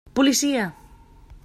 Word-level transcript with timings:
Policia! 0.17 0.63